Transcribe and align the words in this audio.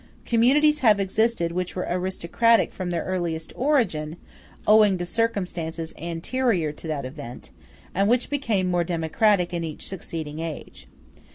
Communities 0.25 0.79
have 0.79 0.99
existed 0.99 1.51
which 1.51 1.75
were 1.75 1.85
aristocratic 1.87 2.73
from 2.73 2.89
their 2.89 3.03
earliest 3.03 3.53
origin, 3.55 4.17
owing 4.65 4.97
to 4.97 5.05
circumstances 5.05 5.93
anterior 5.99 6.71
to 6.71 6.87
that 6.87 7.05
event, 7.05 7.51
and 7.93 8.09
which 8.09 8.27
became 8.31 8.65
more 8.71 8.83
democratic 8.83 9.53
in 9.53 9.63
each 9.63 9.87
succeeding 9.87 10.39
age. 10.39 10.87